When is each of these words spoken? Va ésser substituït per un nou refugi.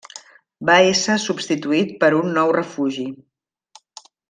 Va 0.69 0.77
ésser 0.93 1.17
substituït 1.25 1.93
per 2.05 2.11
un 2.21 2.33
nou 2.39 2.55
refugi. 2.59 3.07